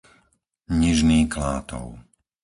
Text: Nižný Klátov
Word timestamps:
Nižný 0.81 1.19
Klátov 1.33 1.85